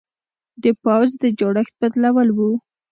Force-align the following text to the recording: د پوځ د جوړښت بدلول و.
د 0.63 0.65
پوځ 0.83 1.09
د 1.21 1.23
جوړښت 1.39 1.73
بدلول 1.81 2.29
و. 2.37 2.39